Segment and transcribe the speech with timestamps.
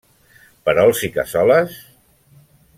[0.69, 1.79] Perols i cassoles?